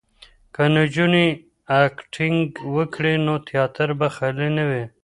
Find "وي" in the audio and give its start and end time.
4.69-4.83